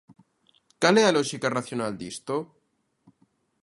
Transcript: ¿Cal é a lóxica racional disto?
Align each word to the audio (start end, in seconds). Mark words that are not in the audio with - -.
¿Cal 0.81 0.95
é 1.01 1.03
a 1.05 1.15
lóxica 1.17 1.53
racional 1.57 1.91
disto? 2.01 2.35